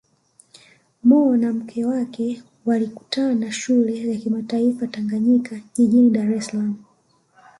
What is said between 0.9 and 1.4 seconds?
Mo